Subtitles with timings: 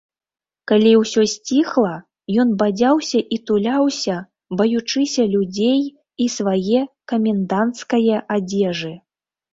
[0.69, 1.91] Калі ўсё сціхла,
[2.43, 4.15] ён бадзяўся і туляўся,
[4.61, 5.79] баючыся людзей
[6.27, 6.81] і свае
[7.13, 8.93] каменданцкае адзежы.